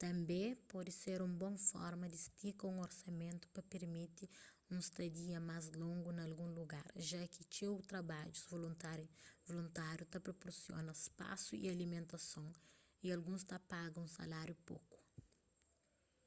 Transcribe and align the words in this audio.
tânbe 0.00 0.40
pode 0.72 0.90
ser 1.02 1.18
un 1.28 1.34
bon 1.40 1.56
forma 1.70 2.06
di 2.12 2.18
stika 2.26 2.64
un 2.72 2.78
orsamentu 2.88 3.46
pa 3.54 3.62
permiti 3.72 4.24
unstadia 4.76 5.38
más 5.50 5.64
longu 5.82 6.08
na 6.12 6.22
algun 6.28 6.50
lugar 6.58 6.86
ja 7.08 7.22
ki 7.32 7.42
txeu 7.52 7.74
trabadjus 7.90 8.48
voluntáriu 9.48 10.06
ta 10.12 10.18
proporsiona 10.26 10.92
spasu 11.06 11.52
y 11.62 11.66
alimentason 11.74 12.48
y 13.04 13.06
alguns 13.14 13.42
ta 13.50 13.56
paga 13.72 13.96
un 14.04 14.10
saláriu 14.16 14.56
poku 14.68 14.96